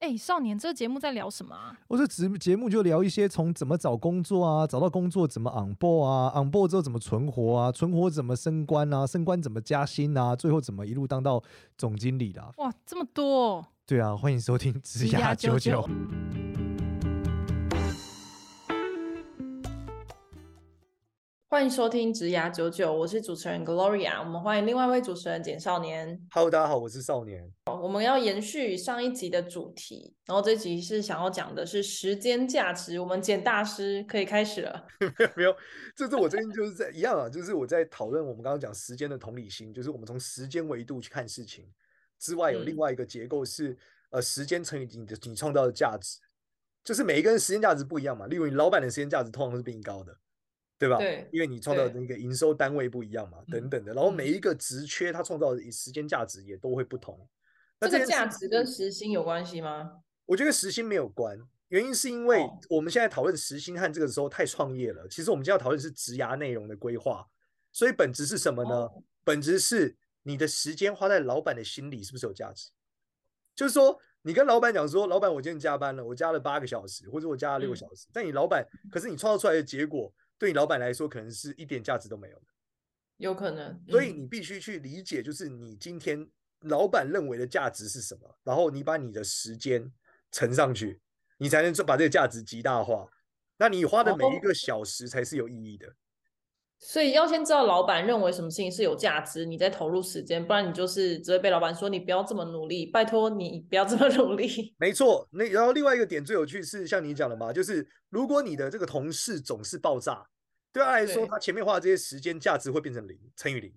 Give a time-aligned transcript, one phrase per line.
[0.00, 1.76] 哎，少年，这个节目在聊什么啊？
[1.88, 11.42] 我这节节目就聊一些从怎么找工作啊，找到工作怎么 on board 啊，on board 之后怎么存活啊，存活怎么升官啊，升官怎么加薪啊，最后怎么一路当到
[11.76, 12.54] 总经理的。
[12.58, 13.66] 哇，这么多！
[13.86, 15.88] 对啊，欢迎收听职涯九九。
[21.50, 26.20] 欢迎收听职涯九九，我是主持人 Gloria，我们欢迎另外一位主持人简少年。
[26.30, 27.42] Hello，大家好，我是少年。
[27.64, 33.00] 我们要延续上一集的主题，然后这集是想要讲的是时间价值。
[33.00, 34.86] 我们简大师可以开始了。
[35.00, 35.56] 没有，没有，
[35.96, 41.66] 这是我最近就是在一样啊，就是我在讨论我们刚刚讲时间的同理心，就是我们从时间维度去看事情
[42.18, 43.76] 之外，有另外一个结构是、嗯、
[44.10, 46.18] 呃时间乘以你的你创造的价值，
[46.84, 48.26] 就是每一个人时间价值不一样嘛。
[48.26, 50.14] 例如你老板的时间价值通常是比你高的。
[50.78, 50.96] 对吧？
[50.98, 53.92] 对，因为你创造的那个营收单位不一样嘛，等等的。
[53.92, 57.28] 然后每一个职缺，它创造的时间价值也都会不同。
[57.80, 60.02] 那这个价值跟时薪有关系吗？
[60.24, 61.36] 我觉得时薪没有关，
[61.68, 65.08] 原因是因为我们现在讨论时薪和这个时候太创业了。
[65.08, 67.26] 其实我们今天要讨论是职涯内容的规划，
[67.72, 68.88] 所以本质是什么呢？
[69.24, 72.70] 本质是你的时间花在老板的心里是不是有价值？
[73.56, 78.06] 就是说，你跟老板讲说，老板，我今天加班了，我加了八个小时，或者我加了六个小时。
[78.12, 80.12] 但你老板，可是你创造出来的结果。
[80.38, 82.46] 对你老板来说，可能是一点价值都没有的，
[83.16, 83.72] 有可能。
[83.72, 86.26] 嗯、所以你必须去理解，就是你今天
[86.60, 89.92] 老板认为的价值是什么，然后你把你的时间
[90.30, 91.00] 乘上去，
[91.38, 93.06] 你才能把这个价值极大化。
[93.56, 95.92] 那你花的每一个小时才是有意义的。
[96.80, 104.74] 所以要先知道老板认为什么事情是有价值，你再投入时间，不然你就是只会被老板说你不要这么努力，拜托你不要这么努力。
[104.78, 110.24] 没错，那然后另外一个点最有趣是像你讲的嘛，就是如果你的这个同事总是爆炸，
[110.72, 113.74] 对他来说，他前面花的这些时间价值会变成零乘以零。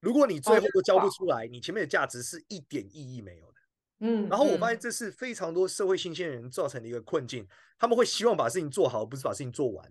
[0.00, 3.54] 如果你最后都交不出来，你前面的价值是一点意义没有的。
[4.00, 7.48] 嗯，然后我发现这是非常多社会新鲜人造成的一个困境，
[7.78, 9.90] 他们会希望把事情做好，不是把事情做完。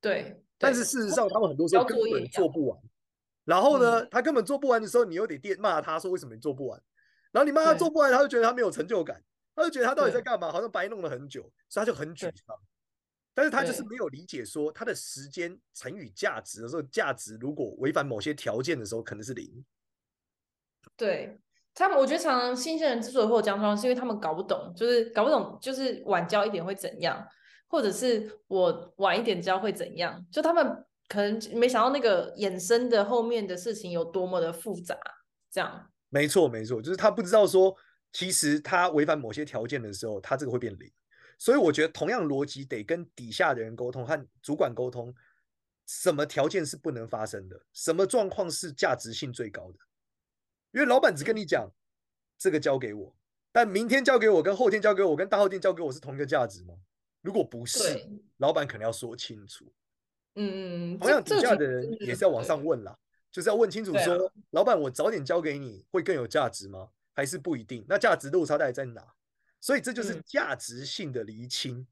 [0.00, 0.42] 对。
[0.58, 2.78] 但是事实上，他们很多时候根本做不完。
[3.44, 6.82] 然后呢，他根本做不完的时候，你又得电骂他说为什么你做不完。
[7.30, 9.22] 然后你骂他做不完，他就觉得他没有成就感，
[9.54, 12.56] 他就觉得他到底在干嘛，好像白弄了很久，所以他就很沮丧。
[13.34, 19.64] 但是他就是没有理解说，他的时间乘以价值的时候，价值如果违反某些条件的时候，可能是零。
[20.96, 21.38] 对
[21.72, 27.24] 他们，我觉得常常新鲜人之所以会有这样状况，是因为他们搞不懂，就是搞不懂，就是晚交一点会怎样。
[27.68, 30.26] 或者是我晚一点交会怎样？
[30.32, 34.98] 就他们可能没想到那个衍生的后面的事情有多么的复杂，
[35.50, 35.90] 这样。
[36.08, 37.76] 没错，没错，就是他不知道说，
[38.12, 40.90] 其实他违反某些条件的时候，他这个会变零。
[41.38, 45.14] 所以我觉得同样逻辑得跟底下的人沟通，和主管沟通，
[45.86, 49.78] 什么条件是不能发生的，什么状况是价值性最高的。
[50.72, 51.70] 因为老板只跟你讲
[52.38, 53.14] 这个交给我，
[53.52, 56.74] 但明天交给我跟后天交给我跟大后天交给我是同一个价值吗？
[57.20, 57.82] 如果不是，
[58.38, 59.64] 老板可能要说清楚。
[60.34, 62.96] 嗯嗯，同样底下的人也是要往上问啦，
[63.30, 66.90] 就是要问清楚说，老板，我早点交给你会更有价值吗？
[67.12, 67.84] 还是不一定？
[67.88, 69.04] 那价值落差到底在哪？
[69.60, 71.86] 所以这就是价值性的厘清。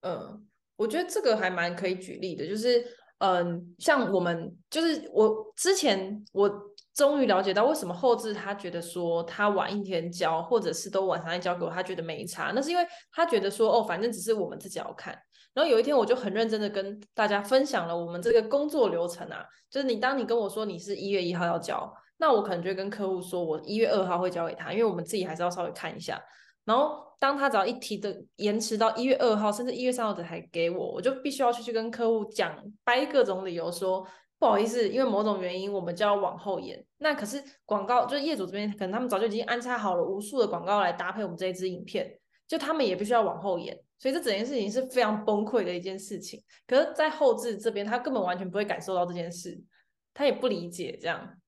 [0.00, 2.84] 嗯，我觉得这个还蛮可以举例的，就是
[3.18, 6.69] 嗯，像我们就是我之前我。
[6.92, 12.52] 终于了解到为什么后置他觉得说他晚一天交，或者是都晚上再交给我，他觉得没差。
[12.54, 15.16] 那是因为他觉得说哦，反正只是我们自己要看。
[15.54, 26.20] 然后有一天我就很认真的跟大家分享了我们这个工作流程啊，就是你当你跟我说你是一月一号要交，那我可能就会跟客户说我一月二号会交给他，因为我们自己还是要稍微看一下。
[26.64, 34.04] 然后当他只要一提的延迟到一月二号，甚至一月三号才给我，我就必须要去去跟客户讲掰各种理由说。
[34.40, 36.82] 不好意思，因为某种原因，我们就要往后延。
[36.96, 42.18] 那可是广告，就是业主这边，可能他们早就已经安插好了无数的广告来搭配我们这一支影片，
[42.48, 43.78] 就他们也必须要往后延。
[43.98, 46.42] 所以这整件事情是非常崩溃的一件事情。
[46.66, 49.62] 可是，在后置这边，他根本完全不会感受到这件事，
[50.14, 51.38] 他也不理解这样。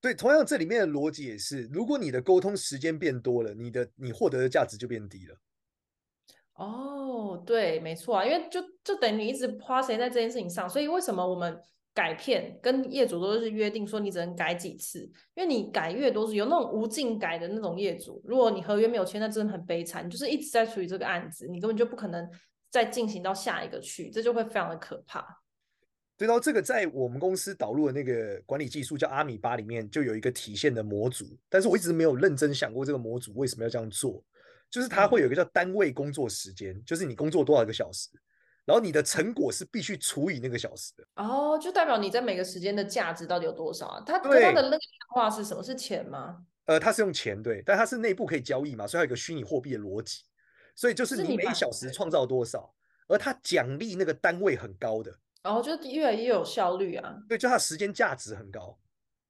[0.00, 5.36] 对，同样这里面的逻辑也是，如果你的沟通时间变多了，你的你获得的价值就变低了。
[6.54, 11.56] 哦，对，没错啊，因为就就等于你一直花时间在这件事情上，所以为什么我们？
[11.92, 15.00] 改片跟业主都是约定说你只能改几次，
[15.34, 22.28] 因为你改越多是有那种无尽改的那种业主，如果你合约没有签，那真的很悲惨，就是一直在处理这个案子，你根本就不可能
[22.70, 25.26] 再进行到下一个去，这就会非常的可怕。
[26.16, 34.22] 对，然后这个在我们公司导入的那个管理技术叫阿米巴里面就有一个体现的模组，但是我一直没有认真想过这个模组为什么要这样做，
[34.70, 38.10] 就是它会有一个叫单位工作时间，嗯、就是你工作多少个小时。
[38.64, 44.02] 然后你的成果是必须除以那个小时的哦，就代表你在每个时间的价值到底有多少啊？
[44.06, 44.80] 它跟它的那个量
[45.14, 45.62] 化是什么？
[45.62, 46.44] 是钱吗？
[46.66, 50.22] 呃，它是用钱对，但它是内部可以交易嘛，所以它有一个虚拟货币的逻辑，
[50.76, 52.72] 所以就是你每小时创造多少，
[53.08, 57.16] 而它奖励那个单位很高的，然后就越来越有效率啊。
[57.28, 58.78] 对，就它时间价值很高，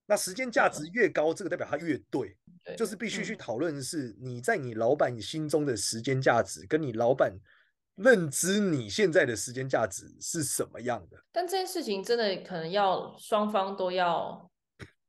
[0.04, 2.36] 那时间价值越高，这个代表它越对，
[2.76, 7.32] 就是必须去讨论的是你在你老板心中的时间价值，跟你老板
[8.02, 11.17] 认知你现在的时间价值是什么样的。
[11.31, 14.50] 但这件事情真的可能要双方都要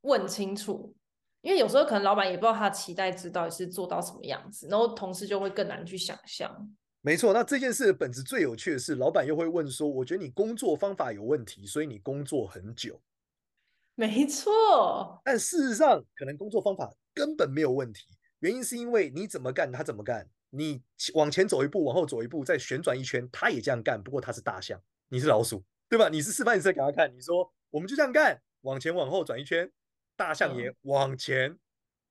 [0.02, 0.94] 问清楚。
[1.40, 6.72] 因为有时候可能老板也不知道他的期待值到底是做到什么样子，然后同事就会更难去想象。
[7.00, 13.00] 没错，那这件事的本质最有趣的是，老板又会问说：“我觉得你工作方法有问题，所以你工作很久。
[13.96, 18.06] ”没错，但事实上可能工作方法根本没有问题，
[18.38, 20.82] 原因是因为你怎么干他怎么干，你
[21.14, 24.78] 往前走一步，往后走一步，再旋转一圈，他也这样干，不过他是大象，
[25.08, 26.10] 你是老鼠，对吧？
[26.10, 29.72] 你是示范一次给他看，你说我们就这样干，往前往后转一圈。
[30.14, 31.58] 大象也往前、嗯、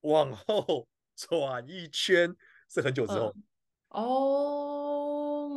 [0.02, 2.36] 往后 转一圈，
[2.68, 3.34] 是很久之后、
[3.90, 5.48] 嗯、哦，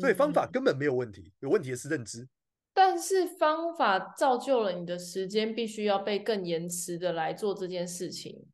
[0.00, 2.26] 所以方法根本没有问题，有问题的是认知。
[2.72, 8.46] 但是方法造就了你的时间必须要被更延迟的来做这件事情，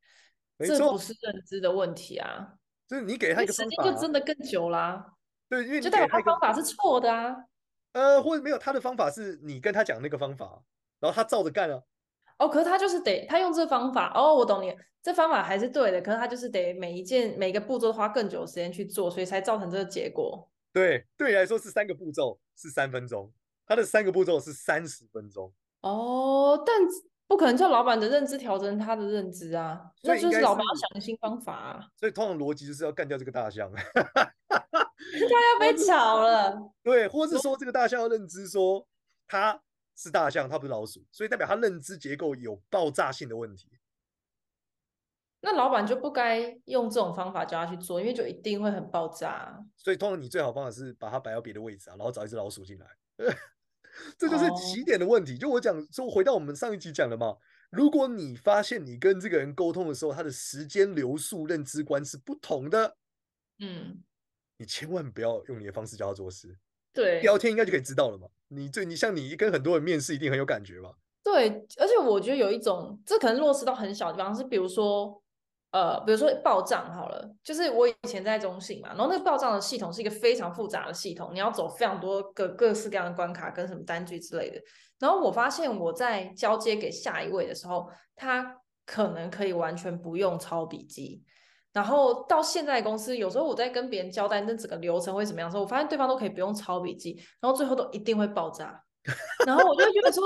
[0.58, 2.54] 这不是认知的问题啊，
[2.92, 5.06] 就是你给他一个方法、啊，时间就真的更久啦、啊。
[5.48, 7.34] 对，因为你就代表他方法是错的啊。
[7.92, 10.62] 呃，或者没有他的方法是你跟他讲那个方法，
[11.00, 11.82] 然后他照着干啊。
[12.38, 20.46] 哦，可是他就是得他用这方法哦，我懂你，这方法还是对的，可是他就是得每一件每个步骤花更久的时间去做，所以才造成这个结果。
[20.70, 23.32] 对，对你来说是三个步骤是三分钟，
[23.66, 25.50] 他的三个步骤是三十分钟。
[25.80, 26.76] 哦，但
[27.32, 31.88] 不可能叫老板的认知调整他的认知啊，那就是老板要想新方法啊。
[31.96, 36.60] 所以通常逻辑就是要干掉这个大象，他要被炒了。
[36.82, 38.86] 对，或是说这个大象要认知说
[39.26, 39.58] 他。
[39.94, 43.68] 是大象，它不是老鼠，所以代表它认知结构有爆炸性的问题。
[45.42, 49.62] 那老板就不该用这种方法叫他去做，因为就一定会很爆炸。
[49.76, 52.86] 所以通常你最好方法是把它摆到别的位置啊，然后找一只老鼠进来。
[54.18, 55.32] 这就是起点的问题。
[55.32, 55.40] Oh.
[55.40, 57.36] 就我讲，说回到我们上一集讲的嘛，
[57.70, 62.96] 如果你发现你跟这个人沟通的时候，他的时间流速认知观是不同的，
[63.58, 64.02] 嗯，
[64.58, 66.56] 你千万不要用你的方式教他做事。
[66.92, 68.26] 对，聊天应该就可以知道了嘛。
[68.48, 70.92] 你对，你像你跟很多人面试，一定很有感觉吧？
[71.24, 71.48] 对，
[71.78, 75.22] 而且我觉得有一种，这可能落实到很小的地方，是比如说，
[75.72, 84.60] 呃，比如说报账好了，就是我以前在中信嘛，然后那个报账的系统是一个非常复杂的系统，你要走非常多个各式各样的关卡跟什么单据之类的。
[84.98, 88.54] 然后我发现我在交接给下一位的时候，他
[88.84, 91.22] 可能可以完全不用抄笔记。
[91.72, 98.78] 然后到现在公司，有时候我在跟别人交代那整个流程会怎么样的时候，我发现对方都可以不用抄笔记，然后最后都一定会爆炸。
[99.46, 100.22] 然后我就觉得说，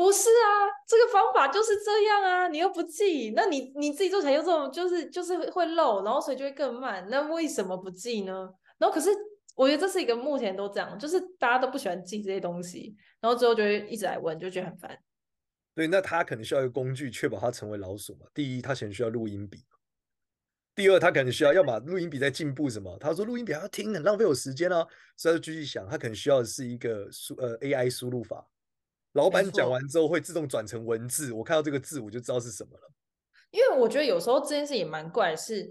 [0.00, 7.06] 不是啊，这个方法就是这样啊，你又不记，那你你自己做起来又这种，就是就是会漏，然后所以就会更慢。
[7.10, 8.48] 那为什么不记呢？
[8.78, 9.10] 然后可是
[9.54, 14.98] 我觉得这是一个目前都这样，就是大家都不喜欢记这些东西，然后最后就会一直来问，就觉得很烦。
[15.74, 18.26] 对，那他可能需要一个工具，确保他成为老鼠嘛。
[18.32, 19.66] 第一，他可能需要录音笔。
[20.74, 22.96] 第二，他可能需要要把录音笔在进步什么？
[22.98, 24.82] 他说录音笔要听，很浪费我时间啊，
[25.18, 28.48] 所以他就继续想，他可能需要的是一个输呃 AI 输入法。
[29.12, 32.92] 老板讲完之后会自动转成文字，我看到这个字我就知道是什么了。
[33.50, 35.68] 因为我觉得有时候这件事也蛮怪，是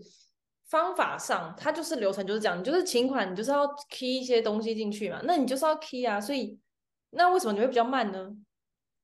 [0.68, 6.60] 方法上它就是流程就是这样，你就是请款，你就是要 key 一些东西进去嘛，那你就是要 key 啊，所以
[7.12, 8.30] 那为什么你会比较慢呢？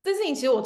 [0.04, 0.62] 这件事情其实我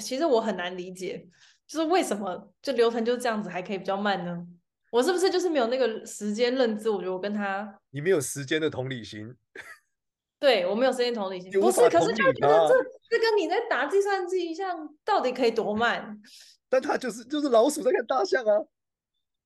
[0.00, 1.28] 其实我很难理解，
[1.66, 4.46] 就是为什么就流程就是这样子还可以比较慢呢？
[4.90, 6.90] 我是不是就是没有那个时间认知？
[6.90, 9.36] 我觉得我跟他，你没有时间的同理心。
[10.40, 11.52] 对，我没有时间同理心。
[11.60, 12.74] 不是，可是就觉得这
[13.10, 16.20] 这跟你在打计算机一样，到底可以多慢？
[16.70, 18.64] 但他就是就是老鼠在看大象啊。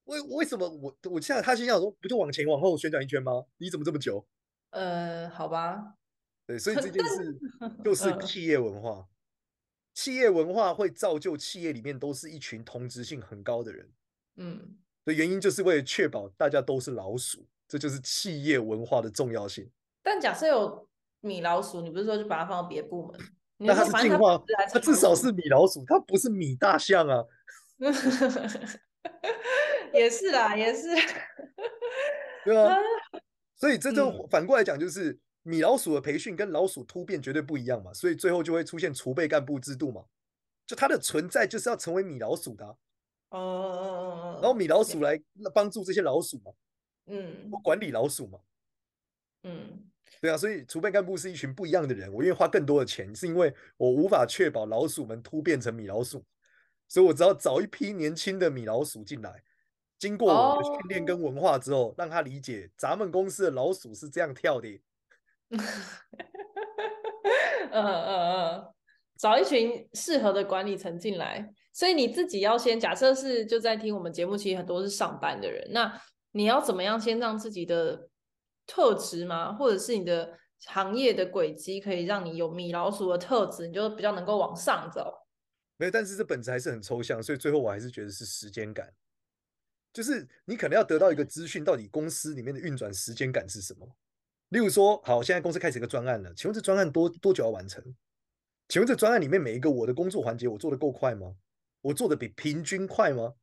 [0.05, 3.33] 为为什么我我现在他心想说，不就往前往后旋转一圈吗？
[3.59, 4.25] 你怎么这么久？
[4.71, 5.95] 呃，好吧。
[6.47, 7.35] 对，所以这件事
[7.83, 9.09] 就 是企业文化。
[9.95, 13.91] 企业文化会造就企业里面都是一群同质性很高的人。
[14.37, 14.79] 嗯。
[15.05, 19.71] 的原因就是为了确保大家都是老鼠，这就是企业文化的重要性。
[20.05, 20.89] 但假设有
[21.21, 23.21] 米老鼠，你不是说就把它放到别部门？
[23.57, 24.41] 那它是进化，
[24.73, 27.25] 它至少是米老鼠，它不是米大象啊。
[29.93, 30.89] 也是啦，也是。
[32.45, 32.77] 对啊，
[33.57, 40.05] 所以这就反过来讲，就是、嗯、米老鼠的培训跟老鼠突变绝对不一样嘛，所以最后就会出现储备干部制度嘛，
[40.67, 42.75] 就它的存在就是要成为米老鼠的、啊。
[43.31, 45.19] 嗯嗯嗯嗯，然后米老鼠来
[45.55, 46.53] 帮助这些老鼠嘛，
[47.07, 48.39] 嗯，管理老鼠嘛，
[49.43, 49.91] 嗯，
[50.25, 56.25] 对啊，所以储备干部是一群不一样的人，我愿意花更多的钱，是因为我无法确保老鼠们突变成米老鼠，
[56.89, 59.43] 所以我只要找一批年轻的米老鼠进来，
[59.99, 61.95] 经过我的训练跟文化之后，oh.
[61.99, 64.81] 让他理解咱们公司的老鼠是这样跳的。
[67.71, 68.65] 嗯嗯嗯，
[69.19, 76.01] 找一群适合的管理层进来，所以你自己要先假设是就在听我们节目，其实很多是上班的人，那
[76.33, 78.09] 你要怎么样先让自己的
[78.67, 79.53] 特质吗？
[79.53, 85.13] 或者是你的行业的轨迹可以让你有米老鼠的特质，你就比较能够往上走。
[85.77, 88.93] 没有，但是这本质还是很抽象，所以最后我还是觉得是时间感，
[89.93, 93.87] 就是你可能要得到一个资讯，到底公司里面的运转时间感是什么。
[94.51, 97.83] 例如说，好，现在公司开始一个专案了，请问这专案多多久要完成？
[98.69, 101.35] 请问这专案里面每一个我的工作环节，我做得够快吗？
[101.81, 103.35] 我做得比平均快吗？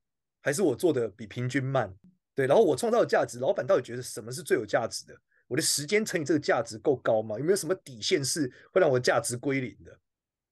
[0.42, 1.94] 还是我做得比平均慢？
[2.34, 5.16] 对，然后我创造的价值，老板到底觉得什么是最有价值的？
[5.48, 7.38] 我的时间乘以这个价值够高吗？
[7.38, 10.00] 有没有什么底线是会让我的价值归零的？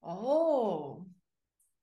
[0.02, 1.06] 哦，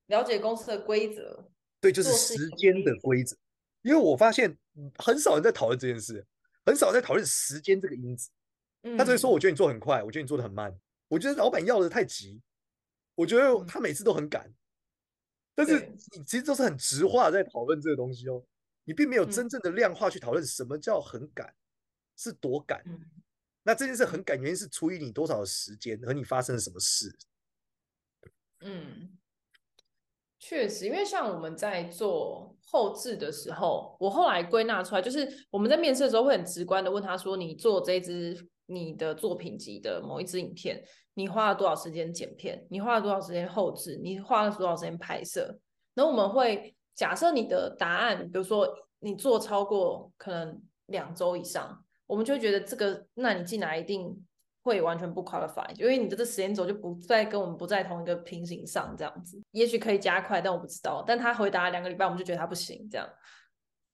[0.07, 1.49] 了解公司的规则，
[1.81, 3.37] 对，就是时间的规则。
[3.83, 4.57] 因为我发现
[4.99, 6.27] 很少人在讨论这件事，
[6.65, 8.29] 很少人在讨论时间这个因子。
[8.97, 10.73] 他只会说：“我觉得你做很快，我觉得你做的很慢。
[11.09, 12.41] 我觉得老板要的太急，
[13.17, 14.53] 我觉得他每次都很赶。
[15.57, 18.45] 但是你其实都是很直话在讨论这个东西哦，
[18.87, 21.55] 你并没有真正的量化去讨论什么叫很赶，
[22.17, 22.83] 是多赶。
[23.63, 27.15] 那这件事很赶，原因是除以你多少的时间和你发生了什么事。
[28.61, 29.19] 嗯，
[30.39, 38.35] 确实，因为像我们在做后置的时候，我后来归纳出来，就是我们在面试的时候会很直观的问他说：‘你做这支’。”
[38.69, 42.67] 你的作品集的某一支影片，你花了多少时间剪片？
[42.69, 43.97] 你花了多少时间后置？
[44.03, 45.57] 你花了多少时间拍摄？
[45.95, 48.67] 那我们会假设你的答案，比如说
[49.01, 54.27] 你做超过可能两周以上，我们就会觉得这个，那你进来一定
[54.63, 59.39] 会完全不 qualify，因为你的这时间轴就不再跟我们不在同一个平行上，这样子。
[59.51, 61.05] 也许可以加快，但我不知道。
[61.07, 63.07] 但他回答两个礼拜，我们就觉得他不行，这样。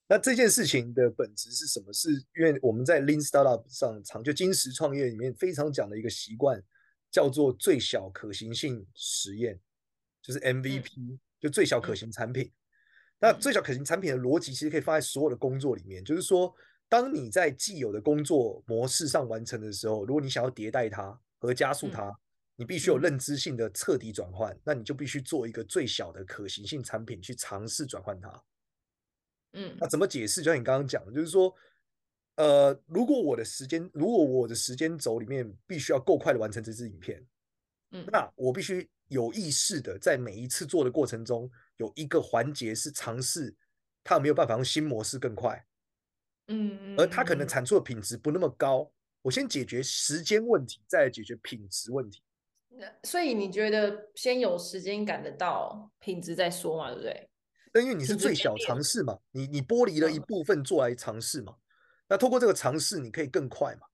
[0.09, 1.93] 那这件事情的本质是什么？
[1.93, 6.63] 是因为我们在 Lean Startup 上常就金石创业里面非常讲的一个习惯，
[7.11, 9.59] 叫做最小可行性实验，
[10.23, 12.51] 就是 MVP，就最小可行产品。
[13.23, 16.53] 那最小可行产品的逻辑其实可以放在所有的工作里面，就是说，
[16.89, 22.13] 当你在既有的工作模式上完成的时候，如果你想要迭代它和加速它，
[22.57, 28.43] 你必须有认知性的彻底转换，那你就必须做一个最小的可行性产品去尝试转换它。
[29.53, 30.43] 嗯，那怎么解释？
[30.43, 31.55] 就像你刚刚讲的，就是说，
[32.35, 37.25] 呃，如果我的时间，如果我的时间轴里面必须要够快的完成这支影片，
[37.93, 43.55] 嗯，那我必须有意识的在每一次做的过程中，有一个环节是尝试
[44.05, 45.65] 它有没有办法用新模式更快，
[46.49, 48.91] 嗯，而它可能产出的品质不那么高，
[49.23, 52.23] 我先解决时间问题，再解决品质问题。
[52.69, 57.29] 那所以你觉得先有时间赶得到品质再说嘛，对不对？
[57.73, 61.55] 但因为你是最小尝试嘛，你你剥离了一部分做来尝试嘛，
[62.09, 63.87] 那透过这个尝试，你可以更快嘛，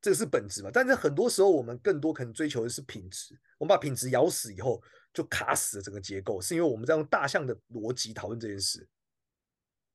[0.00, 0.70] 这个是本质嘛。
[0.72, 3.38] 但是很多时候，我们更多可能追求的是品质。
[3.58, 8.88] 我们把品质咬死以后，就卡死了整个结构，是因为我们在用大象的逻辑讨论这件事。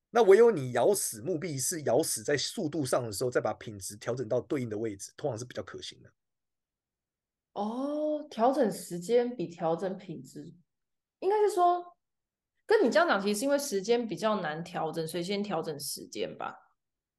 [0.09, 6.11] 那唯有你咬死目的是咬死在速度上的时候，再把品质调整到对应的位置，通常是比较可行的。
[7.53, 10.53] 哦，调整时间比调整品质，
[11.19, 11.91] 应该是说。
[12.65, 16.62] 跟你这样讲，其实是因为时间比较难调整，所以先调整时间吧。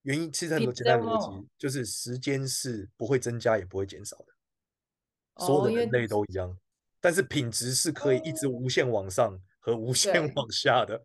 [0.05, 6.57] 原因其实很多简单的逻辑，就是时间是不会增加也不会减少的，所有的人类都一样。
[7.01, 11.05] 但是品质是可以一直无限往上和无限往下的。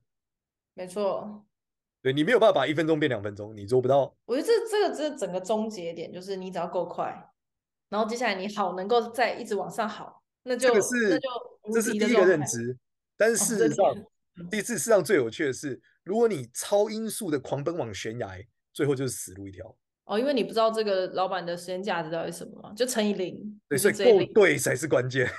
[0.73, 1.45] 没错，
[2.01, 4.15] 对，你没有办法把一分钟变两分钟，你做不到。
[4.25, 7.29] 我觉得这这个这整个终结点就是你只要够快，
[7.89, 12.77] 然后接下来你好能够再一直往上好，那就、这个、是那就这是第一个认知。
[13.17, 13.85] 但是事实上。
[13.85, 14.05] 哦
[14.49, 18.41] 第一次，世上最有趣的是，如果你超音速的狂奔往悬崖，
[18.73, 19.75] 最后就是死路一条。
[20.05, 23.61] 哦，因为你不知道这个老板的时间价值到底是什么嘛，就乘以零。
[23.69, 25.29] 对，所以够对才是关键。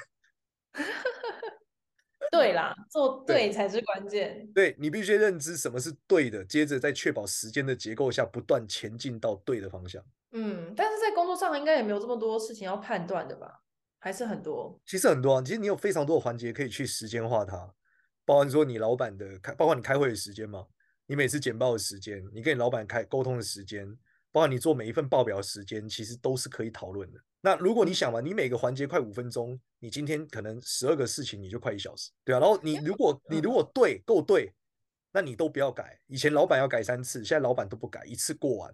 [2.31, 4.49] 对啦，做对才是关键。
[4.55, 10.01] 对，你必须认知什么是对的，接着在确保时间的结构下不断前进到对的方向。
[10.31, 13.61] 嗯，但是在工作上应该也没有这么多事情要判断的吧？
[13.99, 14.81] 还是很多？
[14.87, 17.75] 其实很多啊，其实你有非常多的环节可以去时间化它。
[18.25, 20.65] 包含说你老板的开，包括你开会的时间嘛，
[21.11, 23.85] 你每次简报的时间，你跟你老板开沟通的时间，
[24.31, 27.19] 包括你做每一份报表的时间，其实都是可以讨论的。
[27.41, 32.39] 那如果你想嘛，你每个环节快五分钟，你今天可能十二个事情，你就快一小时，对啊。
[32.39, 34.55] 然后你如果 你如果对够对，
[35.13, 35.99] 那你都不要改。
[36.07, 38.73] 以前老板要改三次，现在老板都不改，一次过完，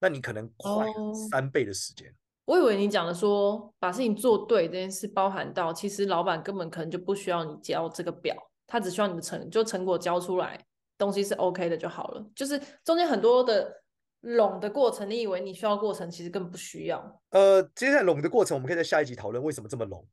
[0.00, 0.84] 那你可能快
[1.30, 2.12] 三倍的时间。
[2.46, 8.34] 我以为你讲的说把事情做对这件事，包含到其实老板根本可能就不需要你交这个表。
[8.66, 10.62] 他只需要你的成就成果交出来，
[10.98, 12.30] 东西是 OK 的就好了。
[12.34, 13.82] 就是中间很多的
[14.20, 17.22] 拢的过程，你以为你需要过程，其实更不需要。
[17.30, 20.06] 呃，接下来拢的过程，我们可以在下一集讨论为什么这么拢。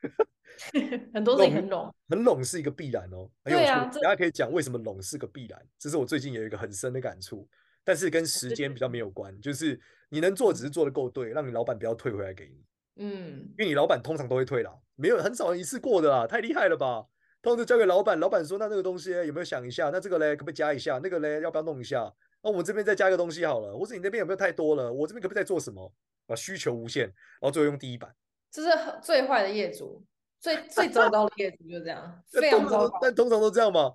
[1.14, 3.30] 很多事情很拢，很拢是一个必然哦。
[3.44, 7.48] 对啊，大家可以讲为什么拢是个必然，这是我最近有一个很深的感触，
[7.84, 12.64] 但是跟时间比较没有关，就是你能做只是做的够对，让你老板不要退回来给你。
[12.96, 17.06] 嗯，因为你老板通常都会退啦，没有很少人一次过的啦，太厉害了吧？
[17.40, 19.90] 通常都交给老板，老板说那这个东西有没有想一下？
[19.90, 20.98] 那这个嘞可不可以加一下？
[21.02, 22.12] 那个嘞要不要弄一下？
[22.42, 24.92] 那我们这边再加一个东西好了，或者你那边有没有太多了？
[24.92, 25.92] 我这边可不可以再做什么？
[26.26, 28.14] 啊，需求无限，然后最后用第一版，
[28.50, 28.70] 这是
[29.02, 30.04] 最坏的业主。
[30.40, 32.98] 最最糟糕的业主就这样， 非常糟糕。
[33.02, 33.92] 但通常都这样吗？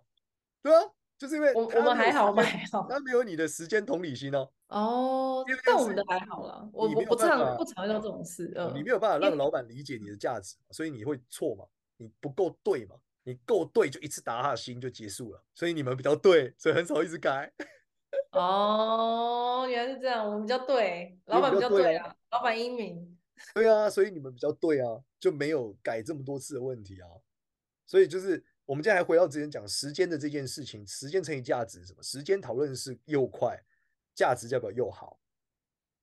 [0.61, 0.81] 对啊，
[1.17, 4.49] 就是因为我我们还好，我们还好，他没有你的时间同理心哦。
[4.67, 6.67] 哦，但我们的还好啦。
[6.73, 8.51] 我我不常不常遇到这种事。
[8.57, 11.63] 嗯，你没有办法让老板理解你的价值，所以你会错嘛？
[11.95, 12.97] 你不够对嘛？
[13.23, 15.43] 你够对就一次打他的心就结束了。
[15.53, 17.51] 所以你们比较对，所以很少一直改。
[18.31, 23.17] 哦，原来是这样，我们比较对，老板比较对啊，老板英明。
[23.53, 27.07] 对啊，所以你们比较对啊，就没有改这么多次的问题啊。
[27.85, 32.01] 所以就是我们今天还回到之前讲时间的这件事情，时间乘以价值什么？
[32.01, 33.59] 时间讨论是又快，
[34.15, 35.19] 价值代表又好，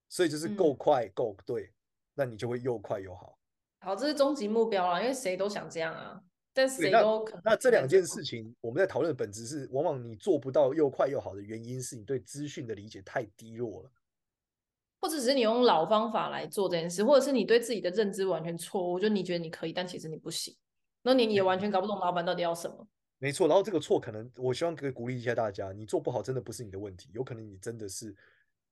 [0.08, 1.72] 所以就是够快够对，
[2.14, 3.38] 那你就会又快又好。
[3.80, 6.22] 好，这是终极目标啊，因为谁都想这样啊，
[6.52, 7.42] 但谁都可能。
[7.44, 13.90] 那这两件事情，我们在讨论的本质是，往往你做不到又快又好的原因是你对资讯的理解太低落了。
[15.00, 20.54] 或者只是你用老方法来做这件事，或者是你对自己的认知完全错误，就你觉得你可以，但其实你不行，
[21.02, 22.86] 那你也完全搞不懂老板到底要什么。
[23.18, 28.14] 没错，然后这个错可能，我希望可以鼓励一下大家，你做不好真的不是你的问题，有可能你真的是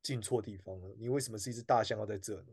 [0.02, 0.94] 进错地方了。
[0.98, 2.48] 你为什么是一只大象要在这呢？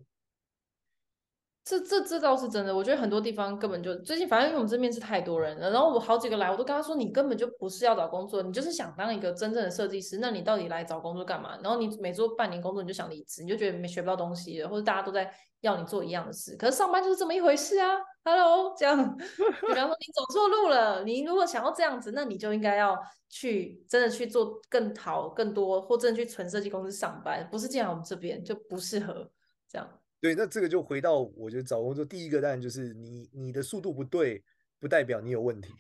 [1.66, 11.58] 这这这倒是真的，我觉得很多地方根本就最近，反正因为我们这边是太多人了，然后我好几个来，我都跟他说，你根本就不是要找工作，你就是想当一个真正的设计师，那你到底来找工作干嘛？
[11.64, 22.96] 然后你每做半年工作你就想离职，你就觉得没学不到东西，或者大家都在要你做一样的事，可是上班就是这么一回事啊，Hello，这样， 比方说你走错路了，你如果想要这样子，那你就应该要
[23.28, 29.28] 去真的去做更好、更多，或真的去纯设计公司上班，不是进来我们这边就不适合
[29.68, 29.90] 这样。
[30.26, 34.44] 对，那这个就回到，我觉得找工作第一个当然就是你你的速度不对，
[34.80, 35.72] 不代表你有问题，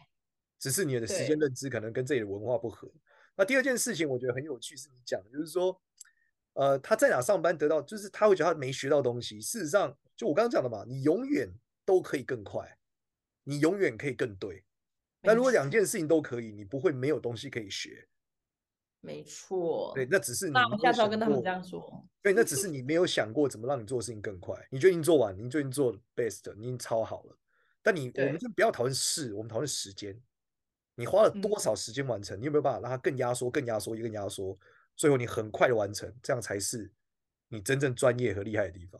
[0.59, 2.87] 只是你的时间认知可能跟这里的文化不合。
[3.35, 5.81] 那第二件事情我觉得很有趣，是你讲的，就是说，
[6.53, 9.41] 呃，他在哪上班得到，就是他会觉得他没学到东西。
[9.41, 11.51] 事实上，就我刚刚讲的嘛，你永远
[11.83, 12.77] 都可以更快，
[13.45, 14.63] 你永远可以更对。
[15.23, 18.07] 那如果两件事情都可以，你不会没有东西可以学。
[19.05, 22.03] 没错，对，那只是你那我下次要跟他们这样说。
[22.21, 24.55] 对，那只是你没有想过怎么让你做事情更快。
[24.71, 27.37] 你就已经做完，你就已经做 best，你已经超好了。
[27.83, 30.19] 但你我们就不要讨论事，我们讨论时间。
[30.95, 32.35] 你花了多少时间完成？
[32.37, 34.57] 嗯、你有没有办法让它更压缩、更压缩、更压缩？
[34.95, 36.91] 最后你很快的完成，这样才是
[37.49, 38.99] 你真正专业和厉害的地方。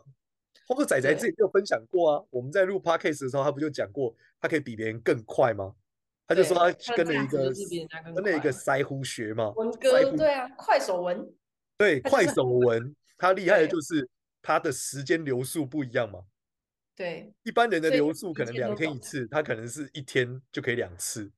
[0.67, 5.75] 或者仔仔自己就分享过啊，我们在录 podcast 的时候，他不就讲过，他可以比别人更快吗？
[6.27, 7.51] 他就说他跟了一个
[8.15, 11.31] 跟了一个腮胡学嘛，文哥对啊，快手文，
[11.77, 14.09] 对快手文，他厉害的就是
[14.41, 16.21] 他的时间流速不一样嘛。
[16.95, 21.31] 对，一般人的流速可能两天一次，他可能是一天就可以两次。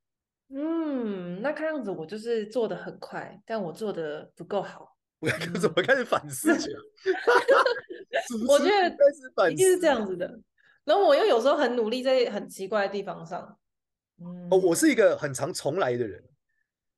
[0.50, 4.96] 嗯，那看样子我就是做的很快，但我做的不够好。
[5.18, 6.78] 我 怎么开始反思起来？
[8.48, 10.40] 我觉得一定是这样子的。
[10.84, 13.58] 然后我又有时候很努力在很奇怪的地方上。
[14.50, 16.22] 哦，我是一个很常重来的人，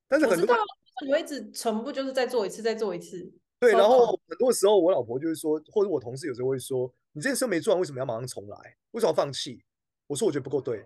[0.07, 0.55] 但是很多
[1.09, 3.31] 我一直重复就是再做一次，再做一次。
[3.59, 8.75] 对，然后很多时候我老婆就会说，或者我同事有时候会说，你这件事没做完，为什么要马上重来？
[8.91, 9.63] 为什么要放弃？
[10.07, 10.85] 我说我觉得不够对，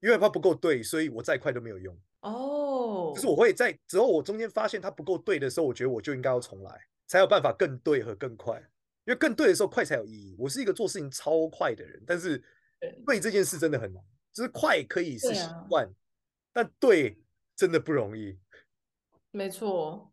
[0.00, 1.96] 因为怕不够对，所以我再快都没有用。
[2.20, 8.56] 哦，就是我会在只要我中间发现它不够对的时候，我觉得我就应该要重来，才有办法更对和更快。
[9.04, 10.36] 因为更对的时候快才有意义。
[10.38, 12.42] 我是一个做事情超快的人，但是
[13.06, 14.02] 对这件事真的很难。
[14.32, 15.92] 就是快可以是习惯，啊、
[16.52, 17.22] 但对
[17.56, 18.38] 真的不容易。
[19.30, 20.12] 没错，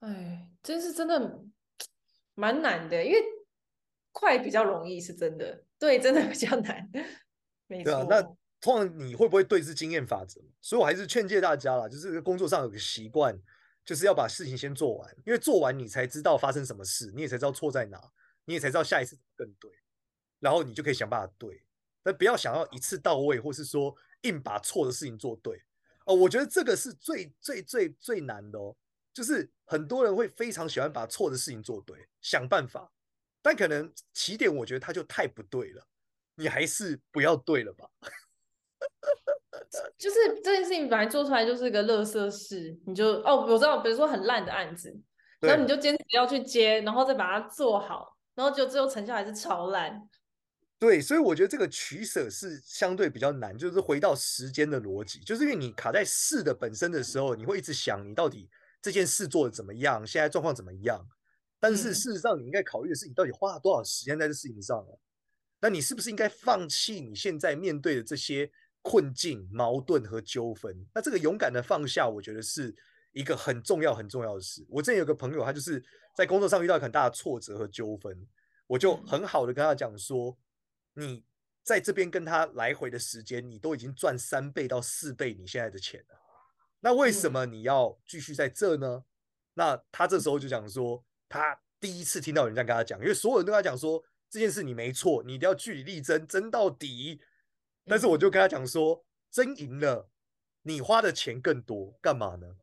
[0.00, 1.44] 哎，真是真的
[2.34, 3.18] 蛮难的，因为
[4.12, 6.90] 快比较容易是真的，对真的比较难。
[7.68, 8.22] 没错，那
[8.60, 10.40] 通常你会不会对是经验法则？
[10.60, 13.38] 所以我还是劝诫大家啦，就是工作上有个习惯，
[13.84, 18.00] 就是要把事情先做完，因为做完你才知道发生什么事，你也才知道错在哪，
[18.46, 19.70] 你也才知道下一次更对，
[20.40, 21.62] 然后你就可以想办法对。
[22.02, 25.62] 但不要想要一次到位，或是说硬把错的事情做对
[26.06, 26.14] 哦。
[26.14, 28.74] 我觉得这个是最最最最难的哦。
[29.12, 32.88] 就是很多人会非常喜欢把错的事情做对，想办法，
[33.42, 35.84] 但可能起点我觉得他就太不对了。
[36.36, 37.88] 你还是不要对了吧。
[39.98, 44.96] 就是这件事情本来做出来就是个乐色事，你就哦，我知道，比如说很烂的案子，
[45.40, 50.08] 然后你就坚持要去接，然后再把它做好，然后就最后成效还是超烂。
[50.80, 58.48] 对，所以我觉得这个取舍是相对比较难，就是回到时间的逻辑，就是因为你卡在事的本身的时候，你会一直想你到底
[58.80, 61.04] 这件事做的怎么样，现在状况怎么样。
[61.58, 64.86] 但是事实上，你应该考虑的是你到底花了多少时间在这事情上。
[65.60, 68.48] 那你是不是应该放弃你现在面对的这些
[68.80, 70.86] 困境、矛盾和纠纷？
[70.94, 72.72] 那这个勇敢的放下，我觉得是
[73.10, 74.64] 一个很重要、很重要的事。
[74.70, 78.16] 我之前有个朋友，他就是在工作上遇到很大的挫折和纠纷，
[78.68, 80.38] 我就很好的跟他讲说。
[80.98, 81.22] 你
[81.62, 86.20] 在这边跟他来回的时间，你都已经赚三倍到四倍你现在的钱了，
[86.80, 89.04] 那为什么你要继续在这呢？
[89.54, 97.20] 那他这时候就讲说，他第一次听到人这样跟他讲，因为所有人都跟他讲说这件事你没错，你一定要据理力争，争到底。
[97.86, 100.10] 但是我就跟他讲说，争赢了，
[100.62, 102.56] 你花的钱更多，干嘛呢？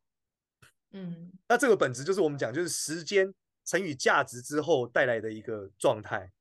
[0.92, 6.32] 嗯，那这个本质就是我们讲，就是时间乘以价值之后带来的一个状态。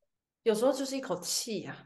[0.45, 1.85] 有时候就是一口气呀、啊，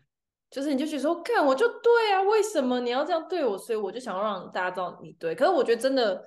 [0.50, 3.56] 就是你就觉得说，看我就对啊，为什么你要这样对我？
[3.56, 5.34] 所以我就想要让大家知道你对。
[5.34, 6.22] 可是我觉得真的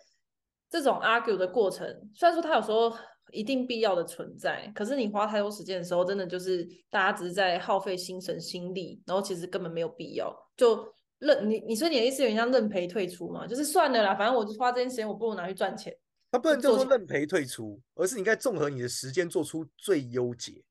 [0.70, 2.91] 这种 argue 的过程，虽然说它有时候
[3.32, 10.34] 一定必要的存在，可是你花太多时间的时候，真的就是大家只是在耗费心神心力，然后其实根本没有必要。
[10.56, 10.86] 就
[11.20, 13.46] 认你，你说你的意思有点像认赔退出嘛？
[13.46, 15.96] 就是算了啦，反正我就花这些时间，我不如拿去赚钱。
[16.32, 20.63] 他不能叫做认赔退出，而是你应该综合你的时间，做出最优解。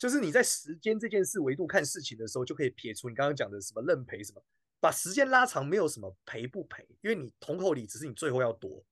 [0.00, 4.42] 就是你在时间这件事维度看事情的时候，就可以撇除你刚刚讲的什么认赔什么，
[4.80, 8.82] 把时间拉长没有什么赔不赔，因为你同口里只是你最后要夺，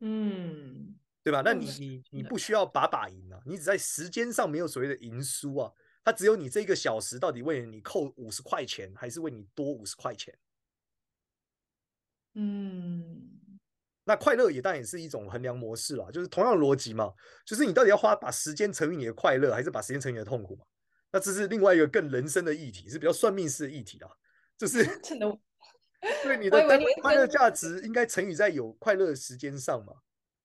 [0.00, 1.40] 嗯，对吧？
[1.44, 5.72] 那你你你不需要把把赢啊，你只在时间上没有所谓的赢输啊，
[6.02, 10.36] 它只有你这一个小时到底为了你扣五十块钱，还是为你多五十块钱，
[12.34, 13.25] 嗯。
[14.08, 17.12] 那快乐也当然也是一种衡量模式啦，就是同样的逻辑嘛，
[17.44, 20.64] 就是你到底要花把时间乘以你的快乐，还是把时间乘以你的痛苦嘛？
[21.10, 24.08] 那这是另外一个更人生的议题，是比较算命式的议题啦，
[24.56, 24.84] 就是
[26.22, 26.64] 对你的
[27.02, 29.92] 快乐价值应该乘以在有快乐的时间上嘛？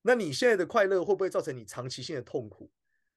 [0.02, 2.68] 那你现在的快乐会不会造成你长期性的痛苦？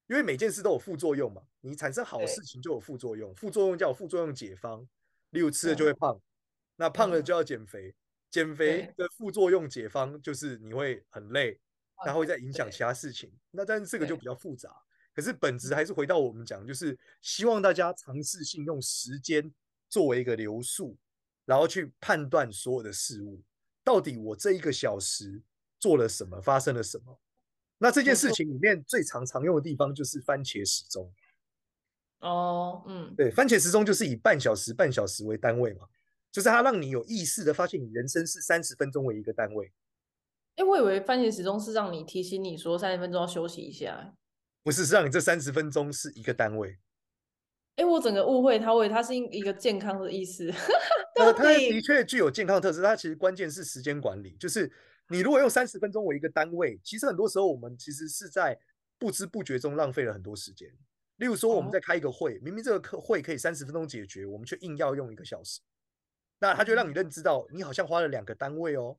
[0.08, 4.88] 因为每件事都有副作用嘛，你产生好事情就有副作用，副作用叫副作用解方，
[5.32, 6.22] 例如吃了就会胖，
[6.76, 7.96] 那胖了就要减肥。
[8.36, 11.58] 减肥的副作用解方就是你会很累，
[12.06, 13.32] 然后会再影响其他事情。
[13.50, 14.70] 那但是这个就比较复杂，
[15.14, 19.50] 可是本质还是回到我们讲，就是希望大家尝试性用时间
[19.88, 20.98] 作为一个流速，
[21.46, 23.42] 然后去判断所有的事物，
[23.86, 25.42] 到底我这一个小时
[25.80, 27.18] 做了什么，发生了什么。
[27.78, 31.10] 那这件事情里面最常常用的地方就是番茄时钟。
[32.20, 35.88] 哦，嗯，对，番茄时钟就是以半小时半小时为单位嘛。
[36.36, 39.72] 就是它让你有意识的发现，你人生是三十分钟为一个单位。
[40.58, 44.14] 哎、欸，我以为番茄时钟是让你提醒你说三十分钟要休息一下。
[44.62, 46.72] 不是，是让你这三十分钟是一个单位。
[47.78, 50.52] 哎、欸，我整个误会它，为它是一个健康的意思。
[51.16, 54.36] 呃，它的确具有健康特质，它其实关键是时间管理。
[54.38, 54.70] 就是
[55.08, 58.60] 你如果用三十分钟为一个单位，其实很多时候我们其实是在
[59.00, 60.68] 不知不觉中浪费了很多时间。
[61.16, 65.62] 例如说，我们在开一个会，哦、明明这个课会可以三十分钟解决，我们却硬要用一个小时。
[66.40, 68.98] 那他就让你认知到，你好像花了两个单位哦。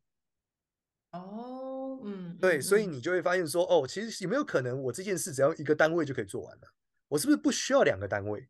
[1.13, 6.63] 哦，嗯，对，所以你就会发现说，哦，其实有没有可能，我这件事只要一个单位就可以做完了？
[7.09, 8.49] 我是不是不需要两个单位？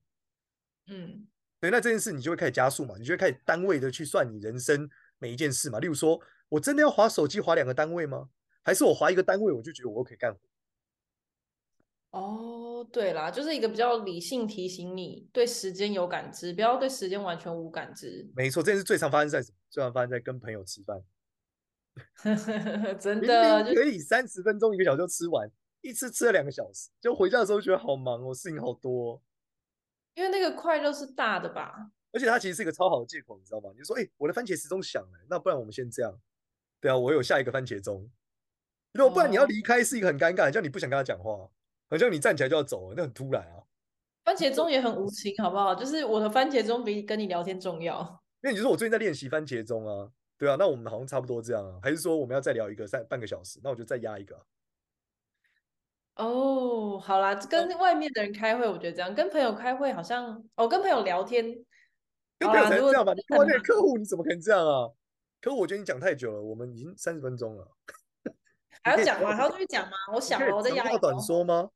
[0.86, 1.26] 嗯，
[1.60, 5.78] 对，那这件事你就会开始加速嘛，你就会开始单位的去算你人生每一件事嘛。
[5.78, 8.30] 例如说，我真的要划手机划两个单位吗？
[8.62, 10.40] 还是我划一个单位我就觉得我可以干活？
[12.16, 18.26] 哦，对啦，就是一个比较理性提醒你对时间有感知，不要对时间完全无感知。
[18.34, 19.56] 没错，这件事最常发生在什么？
[19.68, 21.02] 最常发生在跟朋友吃饭。
[22.98, 25.50] 真的可以三十分钟一个小时就吃完，
[25.80, 29.20] 一吃吃了两个小时，就回家的时候觉得好忙哦，事情好多哦。
[30.14, 31.90] 因为那个快乐是大的吧？
[32.12, 33.70] 而且它其实是一个超好的借口，你知道吗？
[33.72, 36.18] 你就说，哎，我的番茄时钟响了，那不然我们先这样。
[36.80, 38.10] 对啊，我有下一个番茄钟。
[38.92, 41.50] 如果不然你要离开是一个很尴尬，叫你不想跟他讲话。
[41.88, 43.62] 好像你站起来就要走，那很突然啊！
[44.24, 45.74] 番茄钟也很无情，好不好？
[45.74, 48.00] 就是我的番茄钟比跟你聊天重要。
[48.42, 53.60] 因为你就说我最近在练习番茄钟啊，对啊，那我们好像差不多这样啊，还是说我们要再聊一个三半个小时？
[53.62, 54.36] 那我就再压一个。
[56.16, 61.44] 哦，好啦，跟外面的人开会，我觉得这样；跟朋友开会，好像哦，跟朋友聊天，
[62.38, 63.12] 跟朋友才这样吧？
[63.14, 64.90] 你跟外面客户，你怎么可能这样啊？
[65.40, 67.70] 客户，我觉得你讲太久了，我们已经三十分钟了。
[68.86, 69.34] 还要讲吗？
[69.34, 69.96] 还要继续讲吗？
[70.14, 70.84] 我想了，我在压。
[70.84, 71.68] 长话短说吗？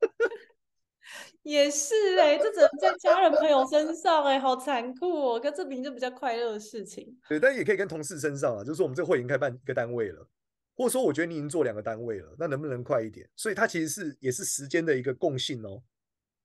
[1.42, 5.40] 也是哎、欸，这只能在家人朋友身上哎、欸，好残酷哦。
[5.40, 7.18] 可这明明就比较快乐的事情。
[7.30, 10.28] 对，但也可以跟同事身上啊，就是说我们这个会已经开办一个单位了，
[10.76, 13.26] 或者说我觉得你已经做两个单位了，那能不能快一点？
[13.36, 15.82] 所以它其实是也是时间的一个共性哦。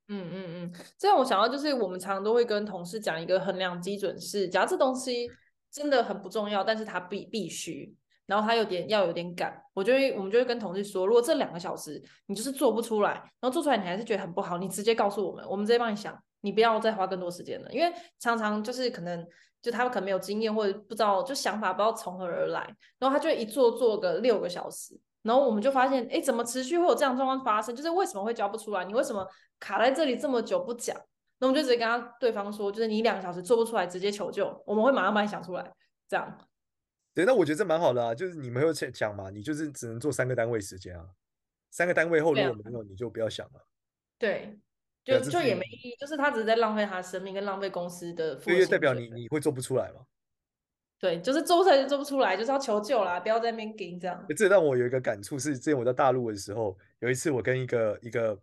[0.07, 5.29] 嗯嗯嗯，这样我想到就是我们常常都会跟同事讲一个衡量基准是，假如这东西
[5.69, 7.93] 真的很不重要，但是它必必须。
[8.25, 19.25] 然后他有点要有点赶，我就会我们就会跟同事说，如果这两个小时你就是做不出来，然后做出来你还是觉得很不好，你直接告诉我们，我们直接帮你想，你不要再花更多时间了，因为常常就是可能
[19.61, 22.61] 就他们可能没有经验或者不知道就想法不知道从何而来，
[22.99, 27.75] 然后他就一做做个六个小时，然后我们就发现，哎，怎么持续会有这样状况发生？
[27.75, 28.85] 就是为什么会交不出来？
[28.85, 29.27] 你为什么
[29.59, 30.95] 卡在这里这么久不讲？
[31.37, 35.69] 那我们就直接跟他对方说，就是你两个小时做不出来，直接求救，我们会马上帮你想出来，
[36.07, 36.37] 这样。
[37.15, 41.07] 对，那我觉得这蛮好的啊，就是你们有讲嘛，你就是只能做三个单位时间啊，
[41.71, 43.65] 三个单位后如果没有，你就不要想了。
[44.19, 44.59] 对，
[45.05, 48.37] 就就也没意义，就是他只是在浪费他的生命跟浪费公司的。
[48.47, 50.05] 因为代表你你会做不出来嘛？
[50.99, 54.25] 对，就是做不出来就做不出来，就是要求救啦，不要在那边给这样。
[54.35, 58.37] 这让我有一个感触是，之前我在大陆的时候，有一次我跟一个一个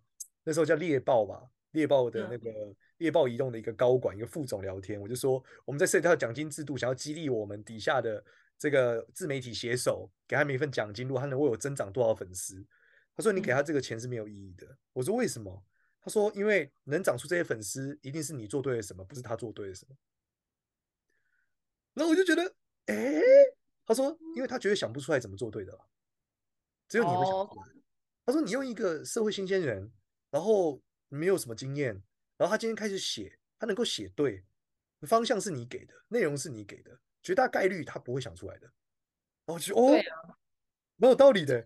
[0.45, 2.51] 那时候叫猎豹吧，猎豹的那个
[2.97, 8.25] 猎豹移动的一个高管一个副总聊天，我就说我们在设计奖金制度，想要激励我们底下的。
[8.59, 12.65] 这个自媒体写手给他们一份奖金，如果他能为我增长多少粉丝？
[13.15, 14.67] 他说：“你给他这个钱是没有意义的。
[14.67, 15.63] 嗯”我说：“为什么？”
[16.01, 19.95] 他说：“因为能长出这些粉丝，一定是你做对了什么，不是他做对了什么。”
[21.93, 22.55] 然后我就觉得，
[22.87, 23.21] 哎，
[23.85, 25.87] 他说：“因为他觉得想不出来怎么做对的了，
[26.89, 27.83] 只有你会想出来。”
[28.25, 29.93] 他说：“你用一个社会新鲜人，
[30.31, 32.03] 然后没有什么经验，
[32.39, 34.43] 然后他今天开始写，他能够写对，
[35.03, 38.67] 方向是你给的，内容是你给的。”绝大概率他不会想出来的，
[39.47, 40.35] 然后就哦，啊、
[40.97, 41.65] 没有道理的。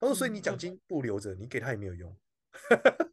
[0.00, 2.14] 他说：“所以你奖金不留着，嗯、你给他也没有用。”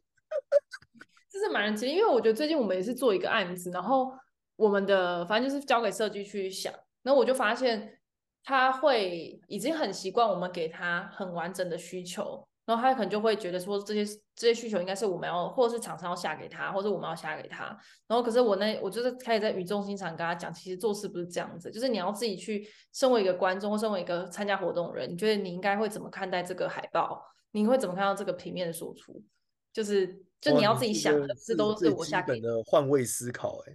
[1.30, 4.12] 这是蛮人奇，因为我觉得最近我们也是做一个案子，然后
[4.56, 7.98] 我们的反正就是交给设计去想，然后我就发现
[8.44, 12.46] 他会已经很习惯我们给他很完整的需求。
[12.64, 14.04] 然后他可能就会觉得说，这些
[14.36, 17.64] 这些需求应该是我们要，或者是厂商要下给他，或者我们要下给他。
[18.06, 27.20] 然后可是我那我就是开始在语重心长跟他讲，其实做事不是这样子，就是你要自己去，身为一个观众或身为一个参加活动的人，你觉得你应该会怎么看待这个海报？
[27.50, 29.20] 你会怎么看到这个平面的输出？
[29.72, 33.72] 就是就你要自己想的，这都是我下给的换位思考、欸。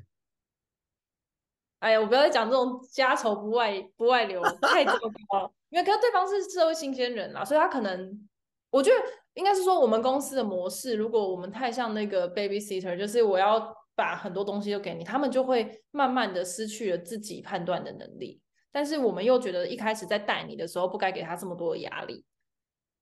[1.79, 5.51] 哎， 哎呀，我不要再讲这种家丑不外不外流，太糟糕了。
[5.69, 8.27] 因为可是对方是社会新鲜人啦，所以他可能。
[8.69, 8.95] 我觉得
[9.33, 18.41] 应该是说，我们公司的模式，如果我们太像那个 babysitter，就是我要把很多东西都给你，他们就会慢慢的失去了自己判断的能力。
[18.71, 22.23] 但是我们又觉得一开始在带你的时候，不该给他这么多的压力。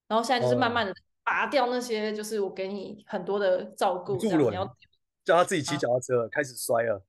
[0.08, 4.65] 然后现在就是慢慢的拔掉那些，就是我给你很多的照顾，这样你要
[5.25, 7.04] 叫他自己骑脚踏车，啊、开始摔了。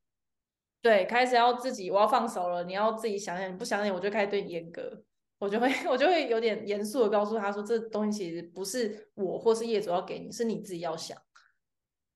[0.81, 5.03] 对，开始要自己，我要放手了，你要自己想想，你不想想，我就开始对你严格。
[5.39, 11.17] 我就会， 我就会有点严肃的告诉他说，这东西其实不是我或是业主要给你，是你自己要想。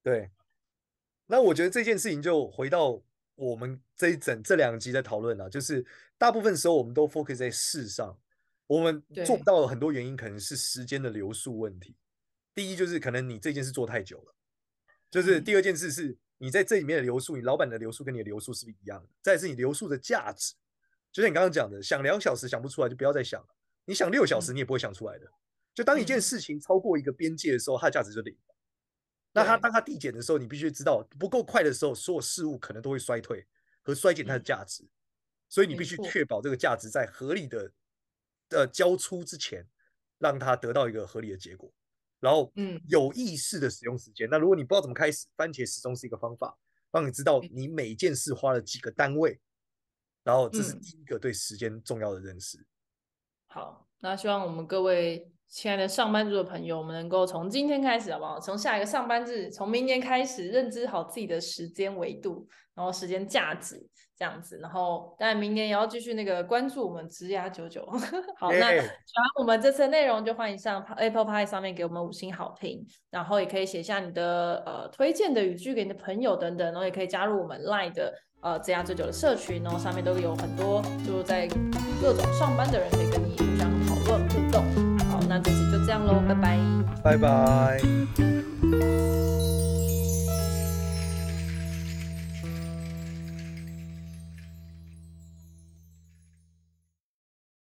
[0.02, 0.30] 对，
[1.26, 3.02] 那我觉得这件事情就回到
[3.34, 5.84] 我们这一整这两集的讨论了，就是
[6.16, 8.18] 大部分时候我们都 focus 在事上，
[8.66, 11.94] 我们做不到的很多原因可能是时间的流速问题。
[12.54, 14.34] 第一就是可能你这件事做太久了，
[15.10, 19.08] 就是第二件事是你在这里面的流速，你老板的流速跟你的流速是不是一样的？
[19.20, 20.54] 再是你流速的价值。
[21.12, 23.48] 就像你刚刚讲的，想两小时想不出来就不要再想了。
[23.84, 25.26] 你想六小时，你也不会想出来的。
[25.74, 28.36] 就当一件事情超过一个边界的时候，它的价值就零。
[29.32, 33.46] 那它当它递减的时候，你必须知道不够快的时候，所有事物可能都会衰退
[33.82, 34.84] 和衰减它的价值。
[35.48, 37.72] 所以你必须确保这个价值在合理的
[38.50, 39.66] 呃交出之前，
[40.18, 41.72] 让它得到一个合理的结果。
[42.20, 44.28] 然后，嗯，有意识的使用时间。
[44.30, 46.56] 那如果你不知道怎么开始，番茄时钟是一个方法，
[46.92, 49.40] 让你知道你每件事花了几个单位。
[50.30, 52.56] 然后这是第一个对时间重要的认识。
[52.58, 52.66] 嗯。
[53.48, 58.38] 好，那希望我们各位亲爱的上班族的朋友，我们能够从今天开始，好不好？
[58.38, 63.84] 从下一个上班日，从明年开始，认知好自己的时间维度，然后时间价值
[64.16, 64.56] 这样子。
[64.58, 67.84] 然后，当然明年也要继续那个关注我们职涯九九。
[68.38, 78.14] 好，那喜欢我们这次的内容，就欢迎上 Apple Pie 上面给我们五星好评，然后也可以写下你的呃推荐的语句给你的朋友等等，然后也可以加入我们 Line 的。
[78.40, 81.46] 呃，这样最久的社群，然后上面都有很多，就在
[82.00, 84.64] 各种上班的人可以跟你互相讨论互动。
[85.10, 86.58] 好，那这期就这样喽，拜拜，
[87.02, 87.80] 拜拜。